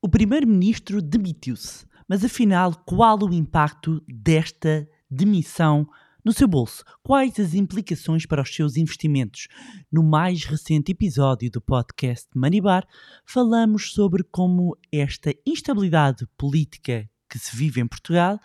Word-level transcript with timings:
O 0.00 0.08
primeiro-ministro 0.08 1.02
demitiu-se, 1.02 1.84
mas 2.08 2.24
afinal, 2.24 2.72
qual 2.86 3.18
o 3.20 3.34
impacto 3.34 4.00
desta 4.06 4.88
demissão 5.10 5.88
no 6.24 6.32
seu 6.32 6.46
bolso? 6.46 6.84
Quais 7.02 7.40
as 7.40 7.52
implicações 7.52 8.24
para 8.24 8.42
os 8.42 8.54
seus 8.54 8.76
investimentos? 8.76 9.48
No 9.90 10.04
mais 10.04 10.44
recente 10.44 10.92
episódio 10.92 11.50
do 11.50 11.60
podcast 11.60 12.28
Manibar, 12.32 12.86
falamos 13.26 13.90
sobre 13.90 14.22
como 14.22 14.78
esta 14.92 15.34
instabilidade 15.44 16.28
política 16.38 17.10
que 17.28 17.38
se 17.40 17.56
vive 17.56 17.80
em 17.80 17.86
Portugal 17.88 18.38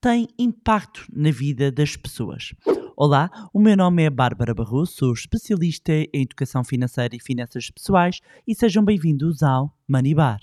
tem 0.00 0.26
impacto 0.36 1.06
na 1.12 1.30
vida 1.30 1.70
das 1.70 1.94
pessoas. 1.94 2.52
Olá, 2.96 3.30
o 3.54 3.60
meu 3.60 3.76
nome 3.76 4.02
é 4.02 4.10
Bárbara 4.10 4.52
Barroso, 4.52 4.92
sou 4.92 5.12
especialista 5.12 5.92
em 5.92 6.22
educação 6.22 6.64
financeira 6.64 7.14
e 7.14 7.20
finanças 7.20 7.70
pessoais 7.70 8.20
e 8.44 8.56
sejam 8.56 8.84
bem-vindos 8.84 9.44
ao 9.44 9.72
Manibar. 9.86 10.40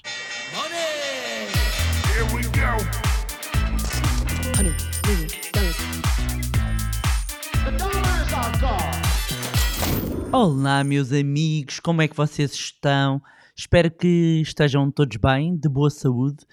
Olá, 10.36 10.84
meus 10.84 11.14
amigos, 11.14 11.80
como 11.80 12.02
é 12.02 12.08
que 12.08 12.18
vocês 12.18 12.54
estão? 12.54 13.22
Espero 13.56 13.92
que 13.92 14.42
estejam 14.42 14.90
todos 14.90 15.16
bem, 15.18 15.56
de 15.56 15.70
boa 15.70 15.92
saúde. 15.92 16.44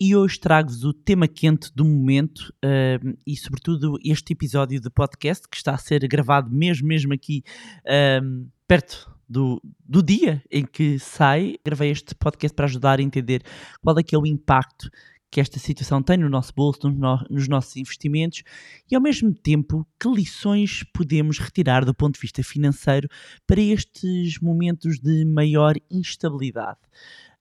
E 0.00 0.16
hoje 0.16 0.40
trago-vos 0.40 0.82
o 0.82 0.92
tema 0.92 1.28
quente 1.28 1.70
do 1.72 1.84
momento 1.84 2.52
ahm, 2.60 3.14
e, 3.24 3.36
sobretudo, 3.36 3.96
este 4.04 4.32
episódio 4.32 4.80
de 4.80 4.90
podcast 4.90 5.46
que 5.48 5.56
está 5.56 5.72
a 5.72 5.78
ser 5.78 6.00
gravado 6.08 6.50
mesmo, 6.50 6.88
mesmo 6.88 7.14
aqui 7.14 7.44
ahm, 7.86 8.48
perto 8.66 9.08
do, 9.28 9.62
do 9.88 10.02
dia 10.02 10.42
em 10.50 10.64
que 10.64 10.98
sai. 10.98 11.58
Gravei 11.64 11.92
este 11.92 12.16
podcast 12.16 12.56
para 12.56 12.64
ajudar 12.64 12.98
a 12.98 13.02
entender 13.02 13.44
qual 13.80 13.96
é 14.00 14.02
que 14.02 14.16
é 14.16 14.18
o 14.18 14.26
impacto 14.26 14.90
que 15.30 15.40
esta 15.40 15.58
situação 15.58 16.02
tem 16.02 16.16
no 16.16 16.28
nosso 16.28 16.52
bolso, 16.54 16.88
no 16.88 16.94
no- 16.98 17.26
nos 17.30 17.48
nossos 17.48 17.76
investimentos 17.76 18.42
e, 18.90 18.94
ao 18.94 19.02
mesmo 19.02 19.34
tempo, 19.34 19.86
que 20.00 20.08
lições 20.08 20.84
podemos 20.94 21.38
retirar 21.38 21.84
do 21.84 21.94
ponto 21.94 22.14
de 22.14 22.20
vista 22.20 22.42
financeiro 22.42 23.08
para 23.46 23.60
estes 23.60 24.38
momentos 24.40 24.98
de 24.98 25.24
maior 25.24 25.74
instabilidade. 25.90 26.78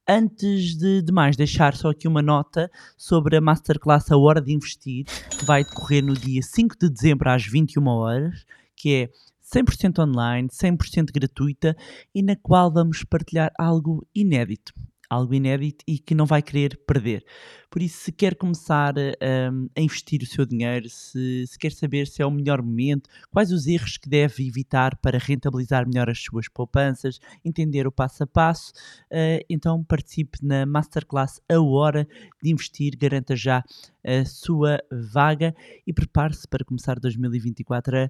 Antes 0.10 0.78
de, 0.78 1.02
de 1.02 1.12
mais, 1.12 1.36
deixar 1.36 1.76
só 1.76 1.90
aqui 1.90 2.08
uma 2.08 2.22
nota 2.22 2.72
sobre 2.96 3.36
a 3.36 3.42
Masterclass 3.42 4.10
A 4.12 4.18
Hora 4.18 4.42
de 4.42 4.54
Investir, 4.54 5.06
que 5.38 5.44
vai 5.46 5.64
decorrer 5.66 6.04
no 6.04 6.14
dia 6.14 6.42
5 6.42 6.78
de 6.80 6.90
dezembro 6.90 7.30
às 7.30 7.46
21 7.46 7.86
horas, 7.88 8.46
que 8.76 8.94
é 8.94 9.10
100% 9.54 10.00
online, 10.00 10.48
100% 10.50 11.12
gratuita 11.14 11.76
e 12.16 12.22
na 12.24 12.36
qual 12.38 12.72
vamos 12.72 13.04
partilhar 13.04 13.52
algo 13.58 14.06
inédito. 14.16 14.74
Algo 15.10 15.34
inédito 15.34 15.84
e 15.88 15.98
que 15.98 16.14
não 16.14 16.26
vai 16.26 16.42
querer 16.42 16.78
perder. 16.86 17.26
Por 17.70 17.82
isso, 17.82 17.98
se 17.98 18.12
quer 18.12 18.36
começar 18.36 18.94
hum, 18.98 19.70
a 19.76 19.82
investir 19.82 20.22
o 20.22 20.26
seu 20.26 20.46
dinheiro, 20.46 20.90
se, 20.90 21.46
se 21.48 21.58
quer 21.58 21.72
saber 21.72 22.08
se 22.08 22.22
é 22.22 22.26
o 22.26 22.32
melhor 22.32 22.62
momento, 22.62 23.10
quais 23.32 23.52
os 23.52 23.68
erros 23.68 23.98
que 23.98 24.10
deve 24.10 24.48
evitar 24.48 24.98
para 24.98 25.18
rentabilizar 25.18 25.88
melhor 25.88 26.10
as 26.10 26.22
suas 26.22 26.48
poupanças, 26.50 27.20
entender 27.44 27.88
o 27.88 27.92
passo 27.92 28.24
a 28.24 28.28
passo, 28.28 28.72
eh, 29.12 29.46
então 29.50 29.84
participe 29.84 30.40
na 30.42 30.66
Masterclass 30.66 31.40
A 31.50 31.60
Hora 31.60 32.08
de 32.42 32.52
Investir, 32.52 32.98
garanta 32.98 33.36
já 33.36 33.64
a 34.06 34.26
sua 34.26 34.80
vaga 34.92 35.54
e 35.86 35.94
prepare-se 35.94 36.48
para 36.48 36.66
começar 36.66 37.00
2024 37.00 37.98
a 37.98 38.10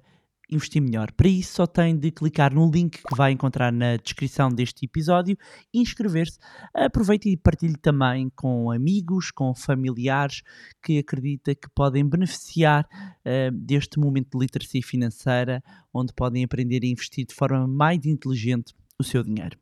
investir 0.50 0.82
melhor. 0.82 1.12
Para 1.12 1.28
isso 1.28 1.54
só 1.54 1.66
tem 1.66 1.96
de 1.96 2.10
clicar 2.10 2.54
no 2.54 2.70
link 2.70 3.02
que 3.02 3.16
vai 3.16 3.32
encontrar 3.32 3.72
na 3.72 3.96
descrição 3.96 4.48
deste 4.48 4.84
episódio 4.84 5.36
e 5.72 5.80
inscrever-se. 5.80 6.38
Aproveite 6.74 7.28
e 7.28 7.36
partilhe 7.36 7.76
também 7.76 8.30
com 8.34 8.70
amigos, 8.70 9.30
com 9.30 9.54
familiares 9.54 10.42
que 10.82 10.98
acredita 10.98 11.54
que 11.54 11.68
podem 11.74 12.08
beneficiar 12.08 12.88
eh, 13.24 13.50
deste 13.52 13.98
momento 13.98 14.38
de 14.38 14.44
literacia 14.44 14.82
financeira, 14.82 15.62
onde 15.92 16.12
podem 16.12 16.44
aprender 16.44 16.80
a 16.82 16.86
investir 16.86 17.26
de 17.26 17.34
forma 17.34 17.66
mais 17.66 18.04
inteligente 18.06 18.74
o 18.98 19.04
seu 19.04 19.22
dinheiro. 19.22 19.58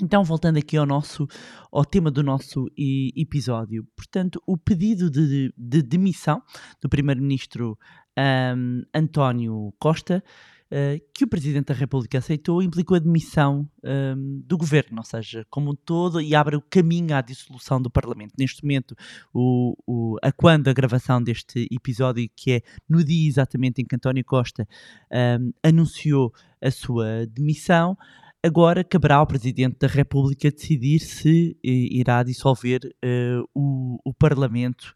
Então, 0.00 0.24
voltando 0.24 0.56
aqui 0.56 0.76
ao 0.76 0.86
nosso 0.86 1.28
ao 1.70 1.84
tema 1.84 2.10
do 2.10 2.22
nosso 2.22 2.66
episódio, 2.76 3.86
portanto, 3.94 4.42
o 4.46 4.56
pedido 4.56 5.10
de, 5.10 5.52
de 5.56 5.82
demissão 5.82 6.42
do 6.80 6.88
primeiro-ministro 6.88 7.78
ahm, 8.18 8.82
António 8.94 9.72
Costa, 9.78 10.22
eh, 10.70 11.00
que 11.14 11.24
o 11.24 11.28
Presidente 11.28 11.66
da 11.66 11.74
República 11.74 12.18
aceitou, 12.18 12.62
implicou 12.62 12.96
a 12.96 13.00
demissão 13.00 13.68
ahm, 13.84 14.40
do 14.46 14.56
governo, 14.56 14.98
ou 14.98 15.04
seja, 15.04 15.44
como 15.50 15.72
um 15.72 15.74
todo, 15.76 16.20
e 16.20 16.34
abre 16.34 16.56
o 16.56 16.62
caminho 16.62 17.14
à 17.14 17.20
dissolução 17.20 17.80
do 17.80 17.90
Parlamento. 17.90 18.32
Neste 18.38 18.62
momento, 18.62 18.94
o, 19.34 19.74
o- 19.86 20.16
a 20.22 20.32
quando 20.32 20.68
a 20.68 20.72
gravação 20.72 21.22
deste 21.22 21.66
episódio, 21.70 22.28
que 22.36 22.52
é 22.52 22.60
no 22.88 23.04
dia 23.04 23.28
exatamente 23.28 23.82
em 23.82 23.84
que 23.84 23.94
António 23.96 24.24
Costa 24.24 24.66
ahm, 25.12 25.50
anunciou 25.62 26.32
a 26.62 26.70
sua 26.70 27.26
demissão, 27.26 27.96
agora 28.44 28.82
caberá 28.82 29.16
ao 29.16 29.26
Presidente 29.26 29.76
da 29.78 29.86
República 29.86 30.50
decidir 30.50 31.00
se 31.00 31.56
eh, 31.64 31.70
irá 31.70 32.22
dissolver 32.22 32.80
eh, 33.04 33.38
o, 33.54 33.98
o 34.04 34.14
Parlamento 34.14 34.92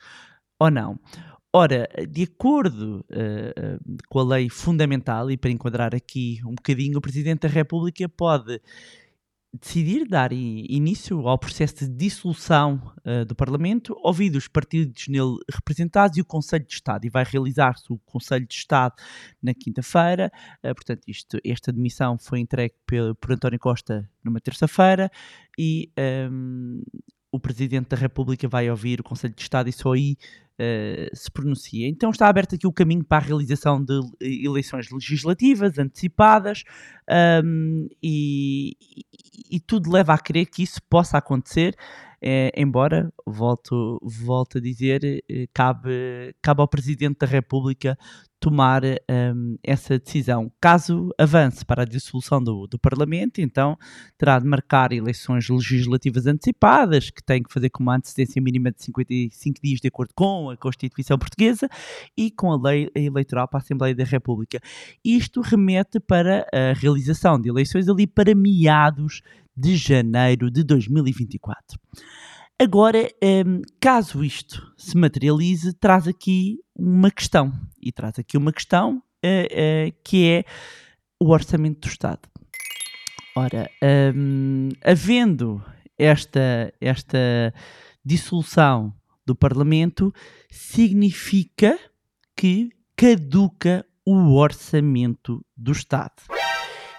ou 0.59 0.71
não. 0.71 0.98
Ora, 1.58 1.88
de 2.10 2.24
acordo 2.24 3.02
eh, 3.08 3.78
com 4.10 4.18
a 4.18 4.24
lei 4.24 4.50
fundamental, 4.50 5.30
e 5.30 5.38
para 5.38 5.50
enquadrar 5.50 5.94
aqui 5.94 6.38
um 6.44 6.54
bocadinho, 6.54 6.98
o 6.98 7.00
Presidente 7.00 7.40
da 7.40 7.48
República 7.48 8.06
pode 8.10 8.60
decidir 9.58 10.06
dar 10.06 10.34
início 10.34 11.26
ao 11.26 11.38
processo 11.38 11.86
de 11.86 11.88
dissolução 11.88 12.92
eh, 13.06 13.24
do 13.24 13.34
Parlamento, 13.34 13.96
ouvido 14.04 14.36
os 14.36 14.48
partidos 14.48 15.08
nele 15.08 15.38
representados 15.50 16.18
e 16.18 16.20
o 16.20 16.26
Conselho 16.26 16.66
de 16.66 16.74
Estado. 16.74 17.06
E 17.06 17.08
vai 17.08 17.24
realizar-se 17.24 17.90
o 17.90 17.98
Conselho 18.04 18.46
de 18.46 18.52
Estado 18.54 18.94
na 19.42 19.54
quinta-feira. 19.54 20.30
Eh, 20.62 20.74
portanto, 20.74 21.04
isto, 21.08 21.38
esta 21.42 21.72
demissão 21.72 22.18
foi 22.18 22.40
entregue 22.40 22.74
pel- 22.86 23.14
por 23.14 23.32
António 23.32 23.58
Costa 23.58 24.06
numa 24.22 24.42
terça-feira 24.42 25.10
e 25.58 25.90
ehm, 25.96 26.82
o 27.36 27.41
Presidente 27.41 27.88
da 27.88 27.97
República 27.97 28.48
vai 28.48 28.69
ouvir 28.70 29.00
o 29.00 29.04
Conselho 29.04 29.34
de 29.34 29.42
Estado 29.42 29.69
e 29.69 29.72
só 29.72 29.92
aí 29.92 30.16
eh, 30.58 31.08
se 31.14 31.30
pronuncia. 31.30 31.86
Então 31.88 32.10
está 32.10 32.28
aberto 32.28 32.54
aqui 32.54 32.66
o 32.66 32.72
caminho 32.72 33.04
para 33.04 33.19
a 33.19 33.26
realização 33.26 33.82
de 33.82 34.00
eleições 34.20 34.91
legislativas 34.91 35.78
antecipadas 35.78 36.62
e, 38.02 38.76
e- 38.80 39.56
e 39.56 39.60
tudo 39.60 39.91
leva 39.91 40.14
a 40.14 40.19
crer 40.19 40.47
que 40.47 40.62
isso 40.62 40.80
possa 40.88 41.19
acontecer, 41.19 41.74
eh, 42.21 42.50
embora, 42.56 43.12
volto, 43.27 44.00
volto 44.03 44.59
a 44.59 44.60
dizer, 44.60 45.03
eh, 45.04 45.47
cabe, 45.53 46.34
cabe 46.43 46.60
ao 46.60 46.69
Presidente 46.69 47.19
da 47.19 47.27
República 47.27 47.97
tomar 48.38 48.82
ahm, 48.84 49.56
essa 49.62 49.99
decisão. 49.99 50.53
Caso 50.60 51.10
avance 51.19 51.65
para 51.65 51.82
a 51.82 51.87
dissolução 51.87 52.43
do, 52.43 52.66
do 52.66 52.78
Parlamento, 52.78 53.41
então 53.41 53.77
terá 54.19 54.38
de 54.38 54.47
marcar 54.47 54.93
eleições 54.93 55.49
legislativas 55.49 56.27
antecipadas, 56.27 57.10
que 57.10 57.22
tem 57.22 57.43
que 57.43 57.53
fazer 57.53 57.71
com 57.71 57.82
uma 57.82 57.97
antecedência 57.97 58.41
mínima 58.41 58.71
de 58.71 58.83
55 58.84 59.60
dias, 59.62 59.81
de 59.81 59.88
acordo 59.88 60.12
com 60.15 60.50
a 60.50 60.56
Constituição 60.56 61.19
Portuguesa 61.19 61.69
e 62.16 62.31
com 62.31 62.53
a 62.53 62.60
lei 62.60 62.91
eleitoral 62.94 63.48
para 63.48 63.59
a 63.59 63.62
Assembleia 63.62 63.94
da 63.94 64.04
República. 64.04 64.60
Isto 65.04 65.41
remete 65.41 65.98
para 65.98 66.47
a 66.53 66.72
realização 66.75 67.41
de 67.41 67.48
eleições 67.48 67.88
ali 67.88 68.06
para 68.06 68.34
meados 68.34 69.22
de 69.56 69.76
janeiro 69.76 70.50
de 70.50 70.62
2024. 70.62 71.78
Agora, 72.58 73.08
hum, 73.22 73.60
caso 73.78 74.24
isto 74.24 74.72
se 74.78 74.96
materialize, 74.96 75.74
traz 75.74 76.08
aqui 76.08 76.58
uma 76.74 77.10
questão. 77.10 77.52
E 77.80 77.92
traz 77.92 78.18
aqui 78.18 78.36
uma 78.36 78.52
questão 78.52 79.02
eh, 79.22 79.48
eh, 79.50 79.92
que 80.02 80.26
é 80.28 80.44
o 81.20 81.30
orçamento 81.30 81.80
do 81.80 81.88
Estado. 81.88 82.28
Ora, 83.36 83.70
hum, 84.14 84.70
havendo 84.82 85.62
esta, 85.98 86.72
esta 86.80 87.52
dissolução 88.04 88.94
do 89.26 89.34
Parlamento, 89.34 90.12
significa 90.50 91.78
que 92.34 92.70
caduca 92.97 93.84
o 94.04 94.34
orçamento 94.34 95.44
do 95.54 95.72
Estado. 95.72 96.22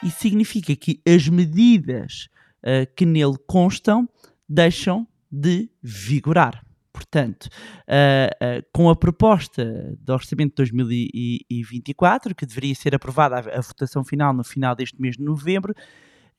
E 0.04 0.12
significa 0.12 0.76
que 0.76 1.02
as 1.08 1.28
medidas 1.28 2.28
ah, 2.68 2.86
que 2.86 3.06
nele 3.06 3.38
constam 3.48 4.10
deixam 4.48 5.08
de 5.32 5.70
vigorar. 5.82 6.62
Portanto, 6.92 7.48
ah, 7.88 8.30
ah, 8.42 8.62
com 8.74 8.90
a 8.90 8.96
proposta 8.96 9.96
do 10.02 10.12
Orçamento 10.14 10.50
de 10.50 10.72
2024, 10.72 12.36
que 12.36 12.46
deveria 12.46 12.76
ser 12.76 12.94
aprovada 12.94 13.38
a, 13.38 13.60
a 13.60 13.62
votação 13.62 14.04
final 14.04 14.34
no 14.34 14.44
final 14.44 14.76
deste 14.76 15.02
mês 15.02 15.16
de 15.16 15.24
novembro, 15.24 15.74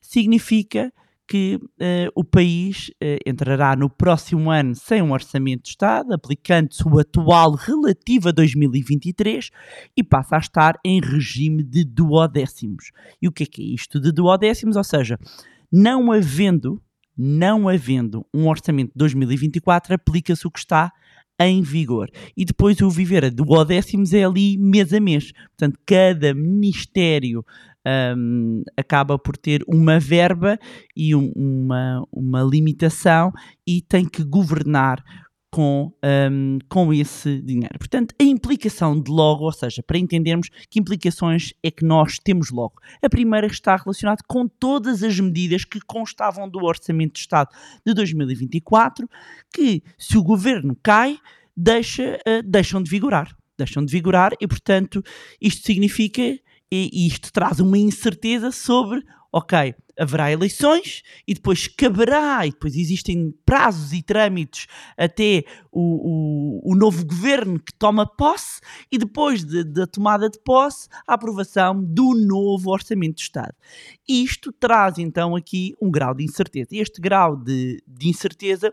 significa 0.03 0.93
que 1.31 1.61
eh, 1.79 2.09
o 2.15 2.25
país 2.25 2.91
entrará 3.27 3.77
no 3.77 3.91
próximo 3.91 4.51
ano 4.51 4.75
sem 4.75 5.03
um 5.03 5.13
orçamento 5.13 5.65
de 5.65 5.69
Estado, 5.71 6.15
aplicando-se 6.15 6.83
o 6.89 6.99
atual 6.99 7.53
relativo 7.53 8.31
a 8.31 8.33
2023 8.33 9.51
e 9.95 10.03
passa 10.03 10.37
a 10.37 10.39
estar 10.39 10.81
em 10.83 11.03
regime 11.03 11.63
de 11.63 11.85
duodécimos. 11.85 12.93
E 13.21 13.29
o 13.29 13.33
que 13.33 13.43
é 13.43 13.47
que 13.47 13.61
é 13.61 13.67
isto 13.67 14.01
de 14.01 14.11
duodécimos? 14.11 14.75
Ou 14.75 14.85
seja, 14.85 15.19
não 15.71 16.11
havendo 16.13 16.83
não 17.19 17.69
havendo 17.69 18.25
um 18.33 18.47
orçamento 18.47 18.93
de 18.93 18.99
2024, 18.99 19.93
aplica-se 19.93 20.47
o 20.47 20.51
que 20.53 20.61
está 20.61 20.93
em 21.41 21.63
vigor. 21.63 22.09
E 22.37 22.45
depois 22.45 22.81
o 22.81 22.89
viver 22.89 23.25
a 23.25 23.29
duodécimos 23.29 24.13
é 24.13 24.25
ali 24.25 24.57
mês 24.57 24.93
a 24.93 25.01
mês. 25.01 25.33
Portanto, 25.33 25.79
cada 25.85 26.33
ministério 26.33 27.45
um, 28.17 28.63
acaba 28.77 29.19
por 29.19 29.37
ter 29.37 29.65
uma 29.67 29.99
verba 29.99 30.59
e 30.97 31.15
um, 31.15 31.33
uma, 31.35 32.05
uma 32.13 32.43
limitação 32.43 33.33
e 33.67 33.83
tem 33.83 34.05
que 34.05 34.23
governar 34.23 35.03
com, 35.51 35.93
um, 36.31 36.59
com 36.69 36.93
esse 36.93 37.41
dinheiro. 37.41 37.79
Portanto, 37.79 38.15
a 38.21 38.25
implicação 38.25 39.01
de 39.01 39.11
logo, 39.11 39.45
ou 39.45 39.53
seja, 39.53 39.83
para 39.83 39.99
entendermos 39.99 40.49
que 40.69 40.79
implicações 40.79 41.53
é 41.63 41.71
que 41.71 41.85
nós 41.85 42.19
temos 42.19 42.51
logo. 42.51 42.75
A 43.03 43.09
primeira 43.09 43.47
está 43.47 43.77
relacionada 43.77 44.23
com 44.29 44.47
todas 44.47 45.03
as 45.03 45.19
medidas 45.19 45.65
que 45.65 45.81
constavam 45.81 46.49
do 46.49 46.65
Orçamento 46.65 47.15
de 47.15 47.21
Estado 47.21 47.51
de 47.85 47.95
2024, 47.95 49.09
que 49.53 49.83
se 49.97 50.19
o 50.19 50.23
governo 50.23 50.77
cai, 50.83 51.19
deixa, 51.57 52.19
uh, 52.27 52.43
deixam 52.45 52.83
de 52.83 52.91
vigorar. 52.91 53.35
Deixam 53.57 53.85
de 53.85 53.91
vigorar 53.91 54.33
e, 54.41 54.47
portanto, 54.47 55.03
isto 55.41 55.67
significa 55.67 56.23
e 56.71 57.07
isto 57.07 57.33
traz 57.33 57.61
uma 57.61 57.79
incerteza 57.79 58.53
sobre, 58.53 59.03
ok, 59.33 59.75
haverá 59.99 60.31
eleições 60.31 61.03
e 61.27 61.35
depois 61.35 61.67
caberá, 61.67 62.47
e 62.47 62.51
depois 62.51 62.77
existem 62.77 63.35
prazos 63.45 63.93
e 63.93 64.03
trâmites 64.03 64.67
até 64.97 65.45
o, 65.73 66.63
o, 66.63 66.73
o 66.73 66.77
novo 66.77 67.05
governo 67.05 67.59
que 67.59 67.75
toma 67.75 68.07
posse 68.07 68.61
e 68.91 68.97
depois 68.97 69.45
da 69.45 69.63
de, 69.63 69.87
tomada 69.87 70.31
de 70.31 70.39
posse, 70.39 70.89
a 71.07 71.15
aprovação 71.15 71.83
do 71.83 72.15
novo 72.15 72.71
Orçamento 72.71 73.17
de 73.17 73.23
Estado. 73.23 73.55
Isto 74.09 74.53
traz 74.53 74.99
então 74.99 75.35
aqui 75.35 75.75
um 75.81 75.91
grau 75.91 76.15
de 76.15 76.25
incerteza. 76.25 76.69
Este 76.73 77.01
grau 77.01 77.37
de, 77.37 77.83
de 77.87 78.09
incerteza 78.09 78.73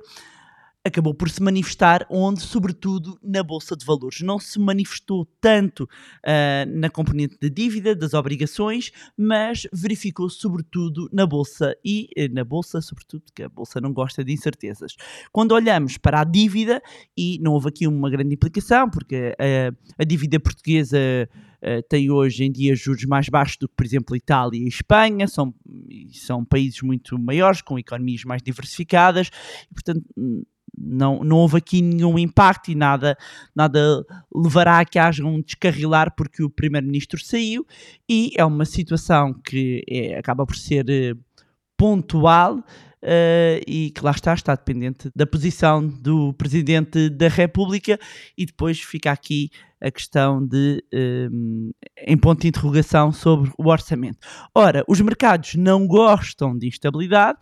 acabou 0.86 1.16
por 1.16 1.30
se 1.30 1.42
manifestar 1.42 2.06
onde, 2.12 2.42
sobretudo, 2.42 3.18
na 3.24 3.42
Bolsa 3.42 3.76
de 3.76 3.84
Valores. 3.84 4.22
Não 4.22 4.38
se 4.38 4.60
manifestou 4.60 5.26
tanto 5.42 5.86
uh, 5.86 6.80
na 6.80 6.92
componente 6.92 7.38
da 7.42 7.48
dívida, 7.48 7.96
das 7.96 8.14
obrigações, 8.14 8.92
mas 9.18 9.68
verificou 9.74 10.30
sobretudo 10.30 11.10
na 11.12 11.26
Bolsa 11.26 11.76
e 11.84 12.08
uh, 12.18 12.32
na 12.32 12.44
Bolsa, 12.44 12.82
sobretudo, 12.82 13.24
que 13.34 13.42
a 13.42 13.50
Bolsa 13.50 13.82
não 13.82 13.92
gosta 13.92 14.24
de 14.24 14.32
incertezas. 14.32 14.96
Quando 15.32 15.54
olhamos 15.54 15.98
para 15.98 16.22
a 16.22 16.24
dívida, 16.24 16.80
e 17.18 17.40
não 17.42 17.54
houve 17.54 17.70
aqui 17.70 17.88
uma 17.88 18.10
grande 18.10 18.36
implicação, 18.36 18.88
porque 18.88 19.36
uh, 19.40 19.76
a 19.98 20.04
dívida 20.04 20.40
portuguesa 20.40 20.98
Uh, 21.66 21.82
tem 21.90 22.12
hoje 22.12 22.44
em 22.44 22.52
dia 22.52 22.76
juros 22.76 23.06
mais 23.06 23.28
baixos 23.28 23.58
do 23.58 23.68
que, 23.68 23.74
por 23.76 23.84
exemplo, 23.84 24.16
Itália 24.16 24.60
e 24.62 24.68
Espanha, 24.68 25.28
são, 25.28 25.52
são 26.12 26.46
países 26.46 26.80
muito 26.84 27.18
maiores, 27.18 27.60
com 27.60 27.80
economias 27.80 28.24
mais 28.24 28.44
diversificadas, 28.44 29.32
e, 29.72 29.74
portanto, 29.74 30.06
não, 30.78 31.24
não 31.24 31.38
houve 31.38 31.58
aqui 31.58 31.82
nenhum 31.82 32.18
impacto 32.18 32.72
e 32.72 32.76
nada, 32.76 33.18
nada 33.56 34.06
levará 34.34 34.80
a 34.80 34.86
que 34.86 35.00
haja 35.00 35.24
um 35.24 35.42
descarrilar 35.42 36.14
porque 36.16 36.44
o 36.44 36.50
primeiro-ministro 36.50 37.24
saiu 37.24 37.66
e 38.10 38.32
é 38.38 38.46
uma 38.46 38.66
situação 38.66 39.34
que 39.34 39.84
é, 39.90 40.18
acaba 40.18 40.46
por 40.46 40.56
ser 40.56 40.90
eh, 40.90 41.14
pontual 41.78 42.58
uh, 43.06 43.62
e 43.68 43.92
que 43.92 44.04
lá 44.04 44.12
está, 44.12 44.34
está 44.34 44.56
dependente 44.56 45.10
da 45.16 45.26
posição 45.26 45.88
do 45.88 46.34
Presidente 46.34 47.10
da 47.10 47.28
República 47.28 48.00
e 48.38 48.46
depois 48.46 48.80
fica 48.80 49.12
aqui 49.12 49.50
a 49.82 49.92
questão 49.92 50.46
de 50.46 50.84
um, 51.32 51.72
em 52.08 52.18
ponto 52.18 52.42
de 52.42 52.48
interrogação 52.48 53.12
sobre 53.12 53.52
o 53.58 53.70
orçamento. 53.70 54.18
Ora, 54.54 54.84
os 54.88 55.00
mercados 55.00 55.56
não 55.56 55.86
gostam 55.86 56.58
de 56.58 56.68
instabilidade 56.68 57.38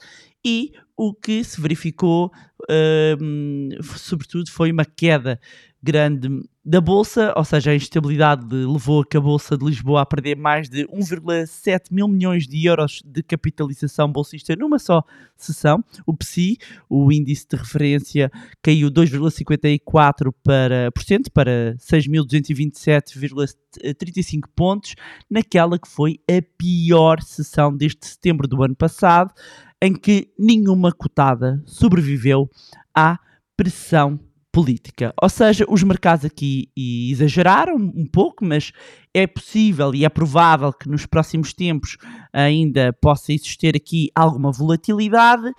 e 0.46 0.72
o 0.96 1.14
que 1.14 1.44
se 1.44 1.60
verificou, 1.60 2.32
uh, 2.64 3.84
sobretudo, 3.98 4.50
foi 4.52 4.72
uma 4.72 4.86
queda 4.86 5.40
grande 5.82 6.30
da 6.64 6.80
Bolsa, 6.80 7.34
ou 7.36 7.44
seja, 7.44 7.72
a 7.72 7.76
instabilidade 7.76 8.46
levou 8.50 9.02
a 9.02 9.06
que 9.06 9.18
a 9.18 9.20
Bolsa 9.20 9.58
de 9.58 9.66
Lisboa 9.66 10.02
a 10.02 10.06
perder 10.06 10.38
mais 10.38 10.70
de 10.70 10.88
1,7 10.88 11.92
mil 11.92 12.08
milhões 12.08 12.48
de 12.48 12.66
euros 12.66 13.02
de 13.04 13.22
capitalização 13.22 14.10
bolsista 14.10 14.56
numa 14.56 14.80
só 14.80 15.04
sessão. 15.36 15.84
O 16.06 16.16
PSI, 16.16 16.58
o 16.90 17.12
índice 17.12 17.46
de 17.50 17.58
referência, 17.58 18.32
caiu 18.62 18.90
2,54% 18.90 20.34
para, 20.42 20.90
para 21.34 21.76
6.227,35 21.76 24.44
pontos, 24.56 24.96
naquela 25.30 25.78
que 25.78 25.90
foi 25.90 26.18
a 26.30 26.42
pior 26.58 27.22
sessão 27.22 27.76
desde 27.76 28.06
setembro 28.06 28.48
do 28.48 28.64
ano 28.64 28.76
passado, 28.76 29.34
em 29.84 29.94
que 29.94 30.32
nenhuma 30.40 30.94
cotada 30.94 31.62
sobreviveu 31.66 32.50
à 32.96 33.20
pressão 33.58 34.18
política. 34.50 35.14
Ou 35.22 35.28
seja, 35.28 35.66
os 35.68 35.84
mercados 35.84 36.24
aqui 36.24 36.70
exageraram 36.78 37.76
um 37.76 38.06
pouco, 38.06 38.46
mas 38.46 38.72
é 39.14 39.28
possível 39.28 39.94
e 39.94 40.06
é 40.06 40.10
provável 40.10 40.72
que 40.72 40.88
nos 40.88 41.06
próximos 41.06 41.54
tempos 41.54 41.98
ainda 42.32 42.94
possa 42.94 43.34
existir 43.34 43.76
aqui 43.76 44.10
alguma 44.16 44.54
volatilidade. 44.54 45.52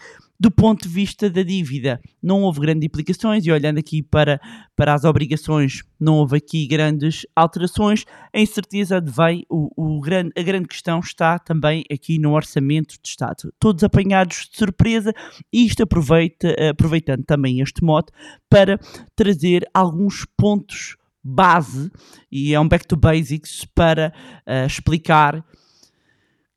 Do 0.44 0.50
ponto 0.50 0.86
de 0.86 0.92
vista 0.92 1.30
da 1.30 1.42
dívida, 1.42 1.98
não 2.22 2.42
houve 2.42 2.60
grandes 2.60 2.84
implicações, 2.84 3.46
e 3.46 3.50
olhando 3.50 3.78
aqui 3.78 4.02
para, 4.02 4.38
para 4.76 4.92
as 4.92 5.02
obrigações, 5.02 5.82
não 5.98 6.16
houve 6.16 6.36
aqui 6.36 6.66
grandes 6.66 7.22
alterações. 7.34 8.04
A 8.30 8.38
incerteza 8.38 9.00
vem, 9.00 9.46
o, 9.48 9.70
o 9.74 10.02
grande, 10.02 10.32
a 10.36 10.42
grande 10.42 10.68
questão 10.68 11.00
está 11.00 11.38
também 11.38 11.82
aqui 11.90 12.18
no 12.18 12.34
orçamento 12.34 12.96
de 13.02 13.08
Estado. 13.08 13.54
Todos 13.58 13.82
apanhados 13.82 14.50
de 14.52 14.58
surpresa, 14.58 15.14
e 15.50 15.64
isto 15.64 15.82
aproveita, 15.82 16.54
aproveitando 16.68 17.24
também 17.24 17.60
este 17.60 17.82
mote 17.82 18.12
para 18.46 18.78
trazer 19.16 19.66
alguns 19.72 20.26
pontos 20.36 20.98
base, 21.24 21.90
e 22.30 22.52
é 22.52 22.60
um 22.60 22.68
back 22.68 22.86
to 22.86 22.98
basics, 22.98 23.64
para 23.74 24.12
uh, 24.46 24.66
explicar 24.66 25.42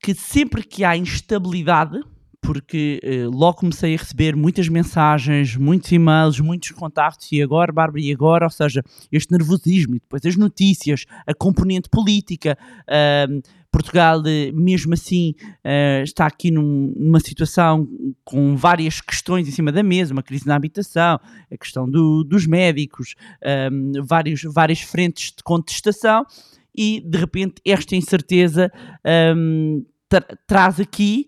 que 0.02 0.14
sempre 0.14 0.62
que 0.62 0.84
há 0.84 0.98
instabilidade 0.98 2.02
porque 2.48 3.02
uh, 3.04 3.30
logo 3.30 3.58
comecei 3.58 3.94
a 3.94 3.98
receber 3.98 4.34
muitas 4.34 4.70
mensagens, 4.70 5.58
muitos 5.58 5.92
e-mails, 5.92 6.40
muitos 6.40 6.72
contactos, 6.72 7.30
e 7.34 7.42
agora, 7.42 7.74
Bárbara, 7.74 8.00
e 8.00 8.10
agora? 8.10 8.46
Ou 8.46 8.50
seja, 8.50 8.82
este 9.12 9.34
nervosismo, 9.34 9.98
e 9.98 10.00
depois 10.00 10.26
as 10.26 10.38
notícias, 10.38 11.04
a 11.28 11.34
componente 11.34 11.90
política. 11.90 12.58
Portugal, 13.70 14.24
eh, 14.26 14.50
mesmo 14.54 14.94
assim, 14.94 15.36
uh, 15.42 16.02
está 16.02 16.26
aqui 16.26 16.50
num, 16.50 16.94
numa 16.96 17.20
situação 17.20 17.86
com 18.24 18.56
várias 18.56 19.02
questões 19.02 19.46
em 19.46 19.52
cima 19.52 19.70
da 19.70 19.84
mesa, 19.84 20.14
uma 20.14 20.24
crise 20.24 20.48
na 20.48 20.56
habitação, 20.56 21.20
a 21.52 21.58
questão 21.58 21.88
do, 21.88 22.24
dos 22.24 22.48
médicos, 22.48 23.14
vários, 24.06 24.42
várias 24.44 24.80
frentes 24.80 25.34
de 25.36 25.44
contestação, 25.44 26.26
e 26.74 27.02
de 27.06 27.18
repente 27.18 27.56
esta 27.66 27.94
incerteza 27.96 28.72
um, 29.36 29.86
tra 30.08 30.22
traz 30.48 30.80
aqui 30.80 31.28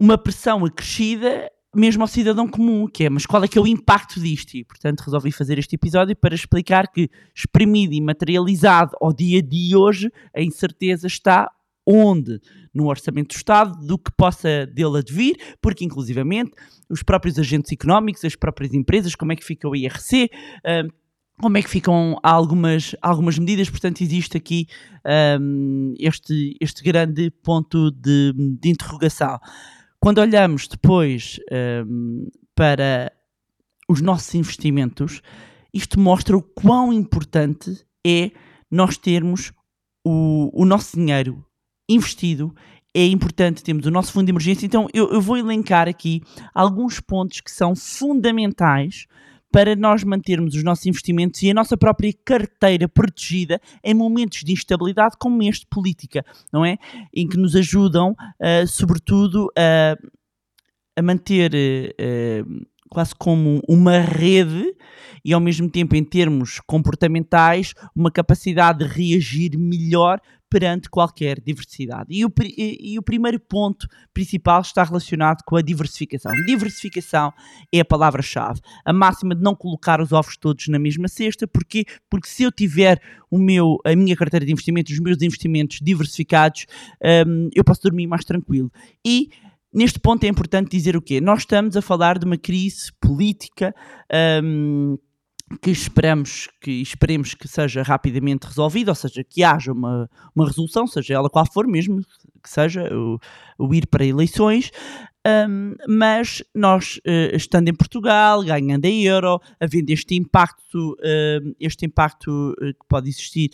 uma 0.00 0.16
pressão 0.16 0.64
acrescida 0.64 1.50
mesmo 1.74 2.02
ao 2.02 2.08
cidadão 2.08 2.48
comum, 2.48 2.88
que 2.88 3.04
é, 3.04 3.10
mas 3.10 3.26
qual 3.26 3.44
é 3.44 3.48
que 3.48 3.56
é 3.56 3.60
o 3.60 3.66
impacto 3.66 4.18
disto? 4.18 4.54
E, 4.54 4.64
portanto, 4.64 5.02
resolvi 5.02 5.30
fazer 5.30 5.56
este 5.56 5.76
episódio 5.76 6.16
para 6.16 6.34
explicar 6.34 6.88
que, 6.88 7.08
exprimido 7.32 7.92
e 7.92 8.00
materializado 8.00 8.96
ao 9.00 9.12
dia 9.12 9.40
de 9.40 9.76
hoje, 9.76 10.10
a 10.34 10.42
incerteza 10.42 11.06
está 11.06 11.48
onde? 11.86 12.40
No 12.74 12.88
orçamento 12.88 13.28
do 13.28 13.36
Estado, 13.36 13.86
do 13.86 13.96
que 13.96 14.10
possa 14.16 14.66
dele 14.66 14.98
advir, 14.98 15.36
porque, 15.60 15.84
inclusivamente, 15.84 16.52
os 16.88 17.04
próprios 17.04 17.38
agentes 17.38 17.70
económicos, 17.70 18.24
as 18.24 18.34
próprias 18.34 18.74
empresas, 18.74 19.14
como 19.14 19.32
é 19.32 19.36
que 19.36 19.44
fica 19.44 19.68
o 19.68 19.76
IRC, 19.76 20.24
uh, 20.24 20.92
como 21.40 21.56
é 21.56 21.62
que 21.62 21.70
ficam 21.70 22.18
algumas, 22.22 22.94
algumas 23.00 23.38
medidas, 23.38 23.70
portanto 23.70 24.02
existe 24.02 24.36
aqui 24.36 24.66
um, 25.40 25.94
este, 25.98 26.54
este 26.60 26.82
grande 26.82 27.30
ponto 27.30 27.90
de, 27.90 28.34
de 28.60 28.68
interrogação. 28.68 29.38
Quando 30.00 30.18
olhamos 30.18 30.66
depois 30.66 31.38
um, 31.86 32.26
para 32.54 33.12
os 33.86 34.00
nossos 34.00 34.34
investimentos, 34.34 35.20
isto 35.74 36.00
mostra 36.00 36.36
o 36.36 36.42
quão 36.42 36.90
importante 36.90 37.84
é 38.04 38.30
nós 38.70 38.96
termos 38.96 39.52
o, 40.02 40.50
o 40.54 40.64
nosso 40.64 40.96
dinheiro 40.96 41.44
investido. 41.88 42.54
É 42.94 43.04
importante 43.04 43.62
termos 43.62 43.84
o 43.84 43.90
nosso 43.90 44.12
fundo 44.12 44.24
de 44.24 44.32
emergência. 44.32 44.64
Então, 44.64 44.88
eu, 44.94 45.12
eu 45.12 45.20
vou 45.20 45.36
elencar 45.36 45.86
aqui 45.86 46.22
alguns 46.54 46.98
pontos 46.98 47.42
que 47.42 47.50
são 47.50 47.76
fundamentais 47.76 49.06
para 49.50 49.74
nós 49.74 50.04
mantermos 50.04 50.54
os 50.54 50.62
nossos 50.62 50.86
investimentos 50.86 51.42
e 51.42 51.50
a 51.50 51.54
nossa 51.54 51.76
própria 51.76 52.12
carteira 52.24 52.88
protegida 52.88 53.60
em 53.82 53.94
momentos 53.94 54.42
de 54.44 54.52
instabilidade 54.52 55.16
como 55.18 55.42
este 55.42 55.66
política, 55.66 56.24
não 56.52 56.64
é? 56.64 56.76
Em 57.14 57.28
que 57.28 57.36
nos 57.36 57.56
ajudam, 57.56 58.12
uh, 58.12 58.66
sobretudo, 58.66 59.50
a, 59.56 59.96
a 60.96 61.02
manter 61.02 61.52
uh, 61.52 62.66
quase 62.90 63.14
como 63.14 63.62
uma 63.68 64.00
rede 64.00 64.74
e 65.24 65.32
ao 65.32 65.40
mesmo 65.40 65.70
tempo 65.70 65.94
em 65.94 66.02
termos 66.02 66.60
comportamentais 66.66 67.72
uma 67.94 68.10
capacidade 68.10 68.80
de 68.80 68.84
reagir 68.84 69.56
melhor 69.56 70.20
perante 70.50 70.90
qualquer 70.90 71.40
diversidade. 71.40 72.06
E 72.10 72.24
o, 72.24 72.32
e, 72.42 72.94
e 72.94 72.98
o 72.98 73.02
primeiro 73.02 73.38
ponto 73.38 73.86
principal 74.12 74.60
está 74.60 74.82
relacionado 74.82 75.44
com 75.46 75.54
a 75.54 75.62
diversificação. 75.62 76.32
Diversificação 76.44 77.32
é 77.72 77.78
a 77.78 77.84
palavra-chave. 77.84 78.60
A 78.84 78.92
máxima 78.92 79.36
de 79.36 79.42
não 79.42 79.54
colocar 79.54 80.00
os 80.00 80.10
ovos 80.10 80.36
todos 80.36 80.66
na 80.66 80.78
mesma 80.80 81.06
cesta. 81.06 81.46
Porquê? 81.46 81.84
Porque 82.10 82.28
se 82.28 82.42
eu 82.42 82.50
tiver 82.50 83.00
o 83.30 83.38
meu, 83.38 83.78
a 83.84 83.94
minha 83.94 84.16
carteira 84.16 84.44
de 84.44 84.50
investimentos, 84.50 84.92
os 84.92 84.98
meus 84.98 85.22
investimentos 85.22 85.78
diversificados, 85.80 86.66
um, 87.28 87.48
eu 87.54 87.62
posso 87.62 87.82
dormir 87.82 88.08
mais 88.08 88.24
tranquilo. 88.24 88.72
E 89.06 89.30
neste 89.72 89.98
ponto 89.98 90.24
é 90.24 90.28
importante 90.28 90.70
dizer 90.70 90.96
o 90.96 91.02
quê? 91.02 91.20
Nós 91.20 91.40
estamos 91.40 91.76
a 91.76 91.82
falar 91.82 92.18
de 92.18 92.26
uma 92.26 92.36
crise 92.36 92.92
política. 93.00 93.74
Um, 94.42 94.96
que 95.60 95.70
esperamos 95.70 96.48
que 96.60 96.70
esperemos 96.70 97.34
que 97.34 97.48
seja 97.48 97.82
rapidamente 97.82 98.46
resolvida, 98.46 98.92
ou 98.92 98.94
seja, 98.94 99.24
que 99.24 99.42
haja 99.42 99.72
uma, 99.72 100.08
uma 100.32 100.46
resolução, 100.46 100.86
seja 100.86 101.14
ela 101.14 101.28
qual 101.28 101.44
for, 101.52 101.66
mesmo 101.66 102.00
que 102.42 102.48
seja 102.48 102.88
o, 102.94 103.18
o 103.58 103.74
ir 103.74 103.86
para 103.88 104.04
eleições, 104.04 104.70
um, 105.26 105.74
mas 105.86 106.42
nós, 106.54 106.96
uh, 106.98 107.36
estando 107.36 107.68
em 107.68 107.74
Portugal, 107.74 108.42
ganhando 108.42 108.86
a 108.86 108.88
euro, 108.88 109.40
havendo 109.60 109.90
este 109.90 110.14
impacto, 110.14 110.92
uh, 110.92 111.54
este 111.60 111.84
impacto 111.84 112.52
uh, 112.52 112.66
que 112.72 112.86
pode 112.88 113.08
existir 113.10 113.50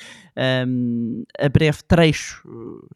um, 0.67 1.25
a 1.39 1.49
breve 1.49 1.83
trecho 1.89 2.49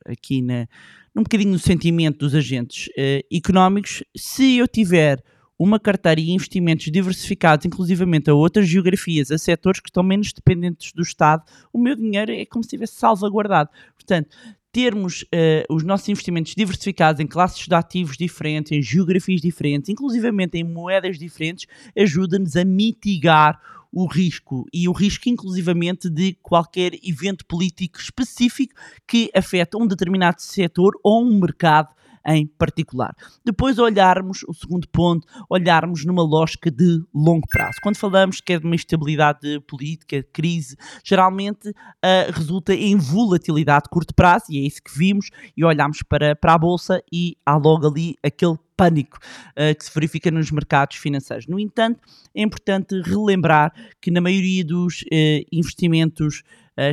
aqui 0.07 0.41
na, 0.41 0.69
num 1.13 1.25
bocadinho 1.25 1.51
no 1.51 1.59
sentimento 1.59 2.19
dos 2.19 2.35
agentes 2.35 2.89
económicos, 3.33 4.05
se 4.17 4.59
eu 4.59 4.69
tiver 4.69 5.21
uma 5.59 5.79
carteira 5.79 6.21
e 6.21 6.31
investimentos 6.31 6.91
diversificados, 6.91 7.67
inclusivamente 7.67 8.31
a 8.31 8.35
outras 8.35 8.67
geografias, 8.67 9.31
a 9.31 9.37
setores 9.37 9.81
que 9.81 9.91
estão 9.91 10.03
menos 10.03 10.33
dependentes 10.33 10.93
do 10.93 11.03
Estado, 11.03 11.43
o 11.73 11.79
meu 11.79 11.95
dinheiro 11.97 12.33
é 12.33 12.47
como 12.47 12.63
se 12.63 12.69
estivesse 12.69 12.95
salvaguardado. 12.95 13.69
Portanto, 13.95 14.35
termos 14.73 15.23
uh, 15.23 15.75
os 15.75 15.83
nossos 15.83 16.09
investimentos 16.09 16.55
diversificados 16.55 17.21
em 17.21 17.27
classes 17.27 17.67
de 17.67 17.75
ativos 17.75 18.17
diferentes, 18.17 18.73
em 18.73 18.83
geografias 18.83 19.41
diferentes, 19.41 19.89
inclusivamente 19.89 20.57
em 20.59 20.65
moedas 20.65 21.19
diferentes, 21.19 21.67
ajuda-nos 21.97 22.57
a 22.57 22.65
mitigar 22.65 23.61
o 23.93 24.07
risco. 24.07 24.67
E 24.73 24.89
o 24.89 24.93
risco 24.93 25.29
inclusivamente 25.29 26.09
de 26.09 26.35
qualquer 26.43 26.93
evento 27.03 27.45
político 27.45 27.99
específico 27.99 28.75
que 29.07 29.31
afeta 29.35 29.77
um 29.77 29.87
determinado 29.87 30.41
setor 30.41 30.93
ou 31.03 31.25
um 31.25 31.41
mercado 31.41 31.89
em 32.27 32.47
particular. 32.47 33.15
Depois 33.45 33.79
olharmos, 33.79 34.43
o 34.47 34.53
segundo 34.53 34.89
ponto, 34.89 35.27
olharmos 35.49 36.05
numa 36.05 36.23
lógica 36.23 36.71
de 36.71 37.03
longo 37.15 37.47
prazo. 37.49 37.79
Quando 37.83 37.97
falamos 37.97 38.41
que 38.41 38.53
é 38.53 38.59
de 38.59 38.65
uma 38.65 38.75
instabilidade 38.75 39.61
política, 39.61 40.25
crise, 40.33 40.77
geralmente 41.05 41.71
uh, 41.71 42.33
resulta 42.33 42.75
em 42.75 42.97
volatilidade 42.97 43.85
de 43.85 43.91
curto 43.91 44.15
prazo, 44.15 44.47
e 44.51 44.59
é 44.59 44.67
isso 44.67 44.83
que 44.83 44.97
vimos, 44.97 45.31
e 45.57 45.65
olhamos 45.65 46.03
para, 46.03 46.37
para 46.37 46.55
a 46.55 46.59
Bolsa 46.59 47.03
e 47.13 47.37
há 47.45 47.57
logo 47.57 47.87
ali 47.87 48.17
aquele 48.23 48.59
pânico 48.77 49.19
uh, 49.19 49.77
que 49.77 49.85
se 49.85 49.91
verifica 49.95 50.31
nos 50.31 50.51
mercados 50.51 50.97
financeiros. 50.97 51.47
No 51.47 51.61
entanto, 51.61 52.01
é 52.35 52.43
importante 52.43 53.01
relembrar 53.03 53.73
que 54.01 54.11
na 54.11 54.21
maioria 54.21 54.65
dos 54.65 55.03
uh, 55.03 55.47
investimentos 55.53 56.43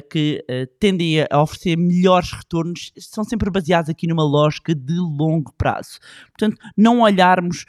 que 0.09 0.43
tendem 0.79 1.25
a 1.29 1.41
oferecer 1.41 1.77
melhores 1.77 2.31
retornos 2.31 2.91
são 2.97 3.23
sempre 3.23 3.49
baseados 3.49 3.89
aqui 3.89 4.07
numa 4.07 4.23
lógica 4.23 4.75
de 4.75 4.93
longo 4.93 5.53
prazo. 5.57 5.99
Portanto, 6.27 6.57
não 6.75 7.01
olharmos, 7.01 7.65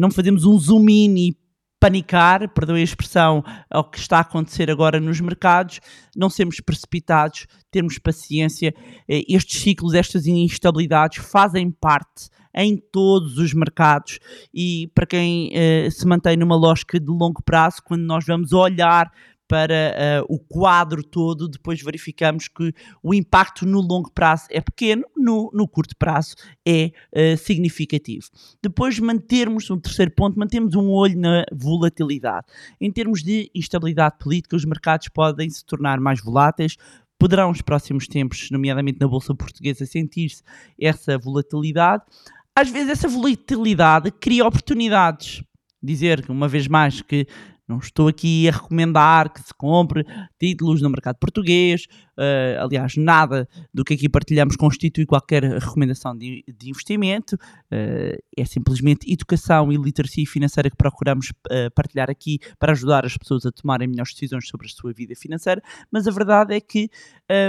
não 0.00 0.10
fazemos 0.10 0.44
um 0.44 0.58
zoom 0.58 0.88
in 0.88 1.16
e 1.16 1.36
panicar, 1.80 2.46
perdoem 2.50 2.82
a 2.82 2.84
expressão, 2.84 3.42
ao 3.70 3.82
que 3.82 3.98
está 3.98 4.18
a 4.18 4.20
acontecer 4.20 4.70
agora 4.70 5.00
nos 5.00 5.18
mercados, 5.18 5.80
não 6.14 6.28
sermos 6.28 6.60
precipitados, 6.60 7.46
termos 7.70 7.98
paciência. 7.98 8.74
Estes 9.08 9.62
ciclos, 9.62 9.94
estas 9.94 10.26
instabilidades 10.26 11.24
fazem 11.24 11.70
parte 11.70 12.28
em 12.54 12.76
todos 12.76 13.38
os 13.38 13.54
mercados 13.54 14.18
e 14.52 14.90
para 14.94 15.06
quem 15.06 15.52
se 15.90 16.06
mantém 16.06 16.36
numa 16.36 16.56
lógica 16.56 17.00
de 17.00 17.06
longo 17.06 17.42
prazo, 17.42 17.78
quando 17.82 18.02
nós 18.02 18.26
vamos 18.26 18.52
olhar 18.52 19.10
para 19.50 20.22
uh, 20.22 20.32
o 20.32 20.38
quadro 20.38 21.02
todo, 21.02 21.48
depois 21.48 21.82
verificamos 21.82 22.46
que 22.46 22.72
o 23.02 23.12
impacto 23.12 23.66
no 23.66 23.80
longo 23.80 24.08
prazo 24.12 24.46
é 24.48 24.60
pequeno, 24.60 25.02
no, 25.16 25.50
no 25.52 25.66
curto 25.66 25.96
prazo 25.96 26.36
é 26.64 26.92
uh, 27.12 27.36
significativo. 27.36 28.28
Depois 28.62 29.00
mantermos, 29.00 29.68
um 29.68 29.80
terceiro 29.80 30.12
ponto, 30.12 30.38
mantemos 30.38 30.76
um 30.76 30.88
olho 30.90 31.18
na 31.18 31.44
volatilidade. 31.52 32.46
Em 32.80 32.92
termos 32.92 33.24
de 33.24 33.50
instabilidade 33.52 34.18
política, 34.20 34.54
os 34.54 34.64
mercados 34.64 35.08
podem 35.08 35.50
se 35.50 35.66
tornar 35.66 35.98
mais 35.98 36.22
voláteis, 36.22 36.76
poderão 37.18 37.48
nos 37.48 37.60
próximos 37.60 38.06
tempos, 38.06 38.52
nomeadamente 38.52 39.00
na 39.00 39.08
Bolsa 39.08 39.34
Portuguesa, 39.34 39.84
sentir-se 39.84 40.44
essa 40.80 41.18
volatilidade 41.18 42.04
às 42.54 42.68
vezes 42.68 42.90
essa 42.90 43.08
volatilidade 43.08 44.10
cria 44.10 44.46
oportunidades. 44.46 45.42
Dizer, 45.82 46.26
uma 46.28 46.46
vez 46.46 46.68
mais, 46.68 47.00
que 47.00 47.26
não 47.70 47.78
estou 47.78 48.08
aqui 48.08 48.48
a 48.48 48.52
recomendar 48.52 49.32
que 49.32 49.40
se 49.40 49.54
compre 49.54 50.04
títulos 50.38 50.82
no 50.82 50.90
mercado 50.90 51.16
português. 51.16 51.86
Uh, 52.18 52.60
aliás, 52.62 52.96
nada 52.96 53.48
do 53.72 53.84
que 53.84 53.94
aqui 53.94 54.08
partilhamos 54.08 54.56
constitui 54.56 55.06
qualquer 55.06 55.44
recomendação 55.44 56.16
de, 56.16 56.44
de 56.46 56.68
investimento. 56.68 57.36
Uh, 57.36 58.20
é 58.36 58.44
simplesmente 58.44 59.10
educação 59.10 59.72
e 59.72 59.76
literacia 59.76 60.26
financeira 60.26 60.68
que 60.68 60.76
procuramos 60.76 61.30
uh, 61.30 61.70
partilhar 61.74 62.10
aqui 62.10 62.38
para 62.58 62.72
ajudar 62.72 63.06
as 63.06 63.16
pessoas 63.16 63.46
a 63.46 63.52
tomarem 63.52 63.88
melhores 63.88 64.12
decisões 64.12 64.46
sobre 64.48 64.66
a 64.66 64.70
sua 64.70 64.92
vida 64.92 65.14
financeira. 65.14 65.62
Mas 65.90 66.06
a 66.06 66.10
verdade 66.10 66.54
é 66.54 66.60
que 66.60 66.90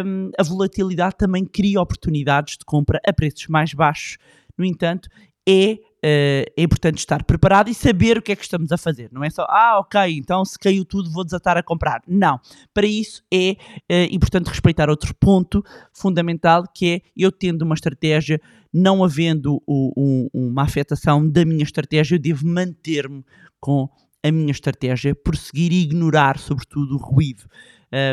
um, 0.05 0.29
a 0.37 0.43
volatilidade 0.43 1.15
também 1.17 1.43
cria 1.43 1.81
oportunidades 1.81 2.57
de 2.57 2.63
compra 2.63 3.01
a 3.05 3.11
preços 3.11 3.47
mais 3.47 3.73
baixos 3.73 4.17
no 4.57 4.65
entanto, 4.65 5.09
é, 5.47 5.79
é 6.03 6.63
importante 6.63 6.97
estar 6.97 7.23
preparado 7.23 7.69
e 7.69 7.73
saber 7.73 8.17
o 8.17 8.21
que 8.21 8.31
é 8.31 8.35
que 8.35 8.43
estamos 8.43 8.71
a 8.71 8.77
fazer. 8.77 9.09
Não 9.11 9.23
é 9.23 9.29
só, 9.29 9.45
ah, 9.49 9.79
ok, 9.79 10.17
então 10.17 10.43
se 10.43 10.57
caiu 10.57 10.83
tudo 10.83 11.11
vou 11.11 11.23
desatar 11.23 11.57
a 11.57 11.63
comprar. 11.63 12.01
Não. 12.07 12.39
Para 12.73 12.87
isso 12.87 13.23
é 13.31 13.51
uh, 13.51 14.13
importante 14.13 14.47
respeitar 14.47 14.89
outro 14.89 15.13
ponto 15.15 15.63
fundamental 15.93 16.63
que 16.73 16.93
é 16.95 17.01
eu 17.15 17.31
tendo 17.31 17.61
uma 17.63 17.75
estratégia, 17.75 18.41
não 18.73 19.03
havendo 19.03 19.61
um, 19.67 20.27
uma 20.33 20.63
afetação 20.63 21.27
da 21.27 21.45
minha 21.45 21.63
estratégia, 21.63 22.15
eu 22.15 22.19
devo 22.19 22.47
manter-me 22.47 23.23
com 23.59 23.89
a 24.23 24.31
minha 24.31 24.51
estratégia, 24.51 25.15
prosseguir 25.15 25.71
e 25.71 25.81
ignorar, 25.81 26.37
sobretudo, 26.37 26.95
o 26.95 26.97
ruído. 26.97 27.43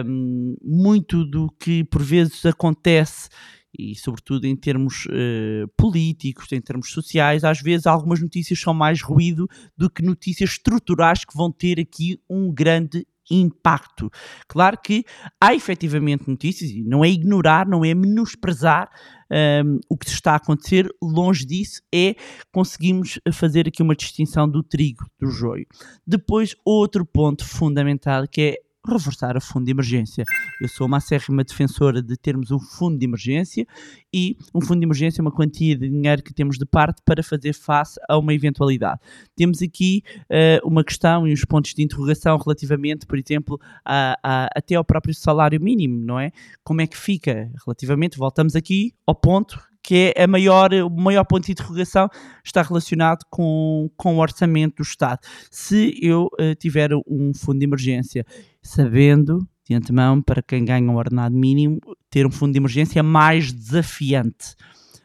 Um, 0.04 0.56
muito 0.62 1.24
do 1.24 1.48
que 1.58 1.84
por 1.84 2.02
vezes 2.02 2.44
acontece 2.44 3.28
e 3.76 3.94
sobretudo 3.94 4.46
em 4.46 4.56
termos 4.56 5.06
uh, 5.06 5.68
políticos, 5.76 6.50
em 6.52 6.60
termos 6.60 6.90
sociais, 6.90 7.44
às 7.44 7.60
vezes 7.60 7.86
algumas 7.86 8.20
notícias 8.20 8.60
são 8.60 8.72
mais 8.72 9.02
ruído 9.02 9.48
do 9.76 9.90
que 9.90 10.02
notícias 10.02 10.50
estruturais 10.50 11.24
que 11.24 11.36
vão 11.36 11.50
ter 11.50 11.80
aqui 11.80 12.20
um 12.28 12.52
grande 12.52 13.06
impacto. 13.30 14.10
Claro 14.46 14.78
que 14.82 15.04
há 15.40 15.54
efetivamente 15.54 16.28
notícias, 16.28 16.70
e 16.70 16.82
não 16.82 17.04
é 17.04 17.10
ignorar, 17.10 17.66
não 17.66 17.84
é 17.84 17.94
menosprezar 17.94 18.88
um, 19.30 19.34
ehm, 19.34 19.78
o 19.88 19.96
que 19.96 20.08
está 20.08 20.32
a 20.32 20.36
acontecer, 20.36 20.88
longe 21.02 21.44
disso, 21.44 21.82
é 21.94 22.14
conseguimos 22.50 23.20
fazer 23.32 23.68
aqui 23.68 23.82
uma 23.82 23.94
distinção 23.94 24.48
do 24.48 24.62
trigo 24.62 25.04
do 25.20 25.30
joio. 25.30 25.66
Depois, 26.06 26.54
outro 26.64 27.04
ponto 27.04 27.44
fundamental 27.44 28.26
que 28.26 28.40
é 28.40 28.67
reforçar 28.86 29.36
o 29.36 29.40
fundo 29.40 29.66
de 29.66 29.70
emergência. 29.70 30.24
Eu 30.60 30.68
sou 30.68 30.86
uma 30.86 30.98
acérrima 30.98 31.44
defensora 31.44 32.02
de 32.02 32.16
termos 32.16 32.50
um 32.50 32.58
fundo 32.58 32.98
de 32.98 33.04
emergência 33.04 33.66
e 34.12 34.36
um 34.54 34.60
fundo 34.60 34.80
de 34.80 34.86
emergência 34.86 35.20
é 35.20 35.22
uma 35.22 35.32
quantia 35.32 35.76
de 35.76 35.88
dinheiro 35.88 36.22
que 36.22 36.32
temos 36.32 36.58
de 36.58 36.64
parte 36.64 37.02
para 37.04 37.22
fazer 37.22 37.52
face 37.52 38.00
a 38.08 38.16
uma 38.16 38.32
eventualidade. 38.32 39.00
Temos 39.36 39.60
aqui 39.62 40.02
uh, 40.24 40.66
uma 40.66 40.84
questão 40.84 41.26
e 41.26 41.32
uns 41.32 41.44
pontos 41.44 41.74
de 41.74 41.82
interrogação 41.82 42.36
relativamente, 42.38 43.06
por 43.06 43.18
exemplo, 43.18 43.60
a, 43.84 44.18
a, 44.22 44.48
até 44.56 44.74
ao 44.74 44.84
próprio 44.84 45.14
salário 45.14 45.60
mínimo, 45.60 46.00
não 46.04 46.18
é? 46.18 46.30
Como 46.64 46.80
é 46.80 46.86
que 46.86 46.96
fica 46.96 47.50
relativamente? 47.64 48.18
Voltamos 48.18 48.54
aqui 48.56 48.94
ao 49.06 49.14
ponto 49.14 49.58
que 49.88 50.12
é 50.14 50.24
a 50.24 50.26
maior, 50.26 50.70
o 50.74 50.90
maior 50.90 51.24
ponto 51.24 51.46
de 51.46 51.52
interrogação 51.52 52.10
está 52.44 52.60
relacionado 52.60 53.24
com, 53.30 53.90
com 53.96 54.16
o 54.16 54.18
orçamento 54.18 54.76
do 54.76 54.82
Estado. 54.82 55.20
Se 55.50 55.98
eu 56.02 56.26
uh, 56.38 56.54
tiver 56.58 56.90
um 57.06 57.32
fundo 57.34 57.58
de 57.60 57.64
emergência, 57.64 58.26
sabendo 58.68 59.46
de 59.66 59.74
antemão, 59.74 60.22
para 60.22 60.42
quem 60.42 60.64
ganha 60.64 60.90
um 60.90 60.96
ordenado 60.96 61.34
mínimo, 61.34 61.78
ter 62.10 62.26
um 62.26 62.30
fundo 62.30 62.52
de 62.52 62.58
emergência 62.58 63.02
mais 63.02 63.52
desafiante. 63.52 64.54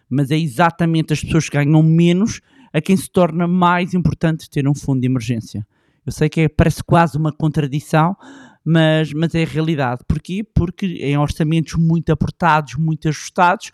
Mas 0.10 0.32
é 0.32 0.38
exatamente 0.38 1.14
as 1.14 1.22
pessoas 1.22 1.50
que 1.50 1.58
ganham 1.58 1.84
menos 1.84 2.40
a 2.72 2.82
quem 2.82 2.96
se 2.96 3.10
torna 3.10 3.48
mais 3.48 3.94
importante 3.94 4.50
ter 4.50 4.68
um 4.68 4.76
fundo 4.76 5.02
de 5.02 5.08
emergência. 5.08 5.66
Eu 6.06 6.12
sei 6.12 6.30
que 6.30 6.42
é, 6.42 6.50
parece 6.50 6.84
quase 6.84 7.18
uma 7.18 7.32
contradição, 7.32 8.16
mas, 8.66 9.12
mas 9.14 9.36
é 9.36 9.44
a 9.44 9.48
realidade. 9.48 10.02
Porquê? 10.08 10.44
Porque 10.44 10.86
em 10.86 11.18
orçamentos 11.18 11.76
muito 11.76 12.12
apertados, 12.12 12.76
muito 12.76 13.08
ajustados, 13.08 13.72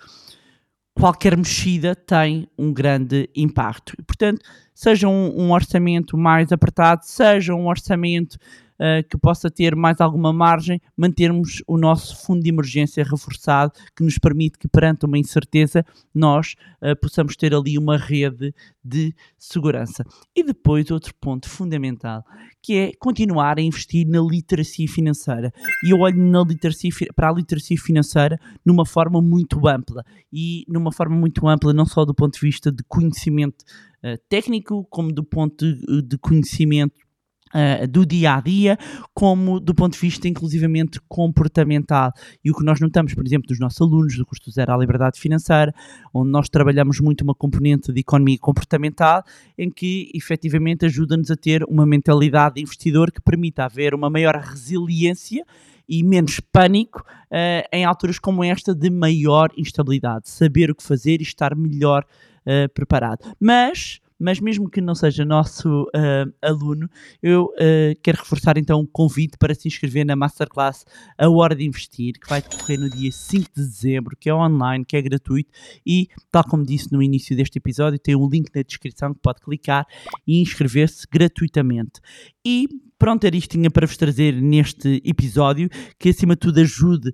qualquer 0.93 1.37
mexida 1.37 1.95
tem 1.95 2.47
um 2.57 2.73
grande 2.73 3.29
impacto. 3.35 3.93
Portanto, 4.05 4.41
seja 4.73 5.07
um, 5.07 5.39
um 5.39 5.51
orçamento 5.51 6.17
mais 6.17 6.51
apertado, 6.51 7.01
seja 7.05 7.53
um 7.53 7.67
orçamento 7.67 8.37
uh, 8.79 9.07
que 9.07 9.17
possa 9.17 9.51
ter 9.51 9.75
mais 9.75 9.99
alguma 9.99 10.31
margem, 10.31 10.81
mantermos 10.95 11.61
o 11.67 11.77
nosso 11.77 12.25
fundo 12.25 12.41
de 12.41 12.49
emergência 12.49 13.03
reforçado, 13.03 13.73
que 13.95 14.03
nos 14.03 14.17
permite 14.17 14.57
que 14.57 14.67
perante 14.67 15.05
uma 15.05 15.17
incerteza 15.17 15.85
nós 16.13 16.55
uh, 16.81 16.95
possamos 16.99 17.35
ter 17.35 17.53
ali 17.53 17.77
uma 17.77 17.97
rede 17.97 18.53
de 18.83 19.13
segurança. 19.37 20.03
E 20.35 20.43
depois 20.43 20.89
outro 20.89 21.13
ponto 21.19 21.49
fundamental, 21.49 22.23
que 22.61 22.77
é 22.77 22.91
continuar 22.99 23.57
a 23.57 23.61
investir 23.61 24.07
na 24.07 24.19
literacia 24.21 24.87
financeira. 24.87 25.51
E 25.83 25.91
eu 25.91 25.99
olho 25.99 26.17
na 26.17 26.43
literacia, 26.43 26.91
para 27.15 27.29
a 27.29 27.33
literacia 27.33 27.77
financeira 27.77 28.39
numa 28.65 28.85
forma 28.85 29.21
muito 29.21 29.67
ampla 29.67 30.03
e 30.31 30.63
numa 30.67 30.91
forma 30.91 31.15
muito 31.15 31.47
ampla 31.47 31.73
não 31.73 31.85
só 31.85 32.05
do 32.05 32.13
ponto 32.13 32.33
de 32.33 32.39
vista 32.39 32.71
de 32.71 32.83
conhecimento 32.83 33.63
uh, 34.03 34.17
técnico, 34.29 34.85
como 34.89 35.11
do 35.11 35.23
ponto 35.23 35.65
de, 35.65 36.01
de 36.01 36.17
conhecimento 36.17 37.08
Uh, 37.49 37.87
do 37.87 38.05
dia 38.05 38.35
a 38.35 38.41
dia, 38.41 38.77
como 39.11 39.59
do 39.59 39.73
ponto 39.73 39.93
de 39.93 39.99
vista 39.99 40.27
inclusivamente 40.27 40.99
comportamental. 41.07 42.11
E 42.45 42.51
o 42.51 42.53
que 42.53 42.63
nós 42.63 42.79
notamos, 42.79 43.15
por 43.15 43.25
exemplo, 43.25 43.47
dos 43.47 43.59
nossos 43.59 43.81
alunos 43.81 44.15
do 44.15 44.25
curso 44.25 44.51
Zero 44.51 44.71
à 44.71 44.77
Liberdade 44.77 45.19
Financeira, 45.19 45.73
onde 46.13 46.29
nós 46.29 46.47
trabalhamos 46.47 46.99
muito 46.99 47.21
uma 47.21 47.33
componente 47.33 47.91
de 47.91 47.99
economia 48.01 48.37
comportamental, 48.39 49.23
em 49.57 49.69
que 49.69 50.11
efetivamente 50.13 50.85
ajuda-nos 50.85 51.31
a 51.31 51.35
ter 51.35 51.63
uma 51.63 51.85
mentalidade 51.87 52.55
de 52.55 52.61
investidor 52.61 53.11
que 53.11 53.19
permita 53.19 53.65
haver 53.65 53.95
uma 53.95 54.09
maior 54.09 54.35
resiliência 54.35 55.43
e 55.87 56.03
menos 56.03 56.39
pânico 56.39 57.01
uh, 57.01 57.67
em 57.73 57.83
alturas 57.83 58.19
como 58.19 58.43
esta 58.43 58.75
de 58.75 58.91
maior 58.91 59.49
instabilidade. 59.57 60.29
Saber 60.29 60.69
o 60.69 60.75
que 60.75 60.83
fazer 60.83 61.19
e 61.19 61.23
estar 61.23 61.55
melhor 61.55 62.05
uh, 62.45 62.71
preparado. 62.73 63.25
Mas 63.39 63.99
mas 64.19 64.39
mesmo 64.39 64.69
que 64.69 64.81
não 64.81 64.93
seja 64.93 65.23
nosso 65.23 65.83
uh, 65.83 66.33
aluno, 66.41 66.89
eu 67.23 67.45
uh, 67.45 67.99
quero 68.03 68.17
reforçar 68.17 68.57
então 68.57 68.81
o 68.81 68.87
convite 68.87 69.37
para 69.37 69.55
se 69.55 69.67
inscrever 69.67 70.05
na 70.05 70.15
Masterclass 70.15 70.85
A 71.17 71.29
Hora 71.29 71.55
de 71.55 71.65
Investir, 71.65 72.19
que 72.19 72.29
vai 72.29 72.41
decorrer 72.41 72.79
no 72.79 72.89
dia 72.89 73.11
5 73.11 73.49
de 73.55 73.65
dezembro, 73.65 74.17
que 74.19 74.29
é 74.29 74.33
online, 74.33 74.83
que 74.83 74.97
é 74.97 75.01
gratuito 75.01 75.51
e, 75.85 76.09
tal 76.29 76.43
como 76.43 76.65
disse 76.65 76.91
no 76.91 77.01
início 77.01 77.35
deste 77.35 77.57
episódio, 77.57 77.97
tem 77.97 78.15
um 78.15 78.27
link 78.27 78.49
na 78.53 78.61
descrição 78.61 79.13
que 79.13 79.19
pode 79.21 79.39
clicar 79.39 79.85
e 80.27 80.41
inscrever-se 80.41 81.07
gratuitamente. 81.09 82.01
E 82.45 82.67
pronto, 82.97 83.23
era 83.23 83.35
isto 83.35 83.51
tinha 83.51 83.71
para 83.71 83.87
vos 83.87 83.95
trazer 83.95 84.33
neste 84.33 85.01
episódio, 85.05 85.69
que 85.97 86.09
acima 86.09 86.35
de 86.35 86.41
tudo 86.41 86.59
ajude 86.59 87.13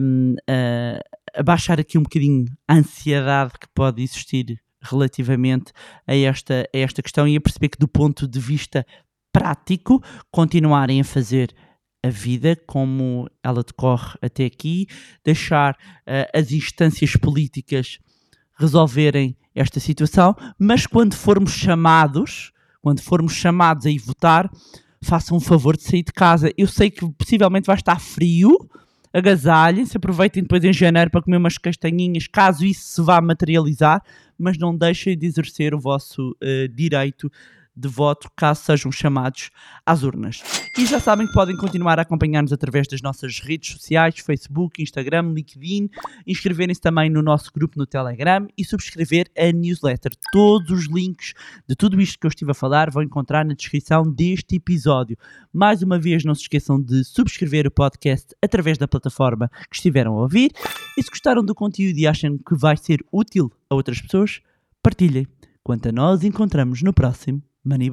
um, 0.00 0.34
a, 0.48 1.40
a 1.40 1.42
baixar 1.42 1.80
aqui 1.80 1.98
um 1.98 2.02
bocadinho 2.02 2.46
a 2.66 2.76
ansiedade 2.76 3.54
que 3.60 3.68
pode 3.74 4.02
existir 4.02 4.60
relativamente 4.80 5.72
a 6.06 6.14
esta, 6.14 6.68
a 6.74 6.78
esta 6.78 7.02
questão 7.02 7.26
e 7.26 7.36
a 7.36 7.40
perceber 7.40 7.68
que, 7.68 7.78
do 7.78 7.88
ponto 7.88 8.26
de 8.26 8.38
vista 8.38 8.86
prático, 9.32 10.02
continuarem 10.30 11.00
a 11.00 11.04
fazer 11.04 11.54
a 12.02 12.08
vida 12.08 12.56
como 12.66 13.28
ela 13.42 13.62
decorre 13.62 14.16
até 14.22 14.44
aqui, 14.44 14.86
deixar 15.24 15.72
uh, 15.72 16.38
as 16.38 16.52
instâncias 16.52 17.16
políticas 17.16 17.98
resolverem 18.58 19.36
esta 19.54 19.80
situação, 19.80 20.34
mas 20.58 20.86
quando 20.86 21.14
formos 21.14 21.52
chamados, 21.52 22.52
quando 22.80 23.00
formos 23.00 23.32
chamados 23.32 23.86
a 23.86 23.90
ir 23.90 23.98
votar, 23.98 24.50
façam 25.02 25.36
um 25.36 25.40
favor 25.40 25.76
de 25.76 25.82
sair 25.84 26.02
de 26.02 26.12
casa. 26.12 26.50
Eu 26.56 26.66
sei 26.66 26.90
que 26.90 27.08
possivelmente 27.12 27.66
vai 27.66 27.76
estar 27.76 28.00
frio, 28.00 28.56
agasalhem-se, 29.12 29.96
aproveitem 29.96 30.42
depois 30.42 30.62
em 30.64 30.72
janeiro 30.72 31.10
para 31.10 31.22
comer 31.22 31.36
umas 31.36 31.58
castanhinhas, 31.58 32.26
caso 32.26 32.64
isso 32.64 32.82
se 32.82 33.02
vá 33.02 33.20
materializar, 33.20 34.02
mas 34.38 34.56
não 34.56 34.76
deixem 34.76 35.18
de 35.18 35.26
exercer 35.26 35.74
o 35.74 35.80
vosso 35.80 36.36
uh, 36.42 36.68
direito 36.68 37.30
de 37.78 37.86
voto 37.86 38.28
caso 38.36 38.62
sejam 38.64 38.90
chamados 38.90 39.50
às 39.86 40.02
urnas. 40.02 40.42
E 40.76 40.84
já 40.84 40.98
sabem 40.98 41.26
que 41.28 41.32
podem 41.32 41.56
continuar 41.56 41.98
a 41.98 42.02
acompanhar-nos 42.02 42.52
através 42.52 42.88
das 42.88 43.00
nossas 43.00 43.38
redes 43.38 43.72
sociais, 43.72 44.18
Facebook, 44.18 44.82
Instagram, 44.82 45.32
LinkedIn, 45.32 45.88
inscreverem-se 46.26 46.80
também 46.80 47.08
no 47.08 47.22
nosso 47.22 47.52
grupo 47.52 47.78
no 47.78 47.86
Telegram 47.86 48.48
e 48.56 48.64
subscrever 48.64 49.30
a 49.38 49.52
newsletter. 49.52 50.12
Todos 50.32 50.70
os 50.70 50.86
links 50.86 51.34
de 51.68 51.76
tudo 51.76 52.00
isto 52.00 52.18
que 52.18 52.26
eu 52.26 52.30
estive 52.30 52.50
a 52.50 52.54
falar 52.54 52.90
vão 52.90 53.02
encontrar 53.02 53.44
na 53.44 53.54
descrição 53.54 54.02
deste 54.10 54.56
episódio. 54.56 55.16
Mais 55.52 55.80
uma 55.80 55.98
vez, 55.98 56.24
não 56.24 56.34
se 56.34 56.42
esqueçam 56.42 56.80
de 56.80 57.04
subscrever 57.04 57.66
o 57.66 57.70
podcast 57.70 58.34
através 58.42 58.76
da 58.76 58.88
plataforma 58.88 59.48
que 59.70 59.76
estiveram 59.76 60.14
a 60.14 60.22
ouvir. 60.22 60.50
E 60.96 61.02
se 61.02 61.10
gostaram 61.10 61.44
do 61.44 61.54
conteúdo 61.54 61.96
e 61.96 62.08
acham 62.08 62.36
que 62.38 62.56
vai 62.56 62.76
ser 62.76 63.04
útil 63.12 63.52
a 63.70 63.74
outras 63.76 64.00
pessoas, 64.00 64.40
partilhem. 64.82 65.26
Quanto 65.62 65.88
a 65.88 65.92
nós, 65.92 66.24
encontramos 66.24 66.82
no 66.82 66.92
próximo 66.92 67.42
Money 67.64 67.90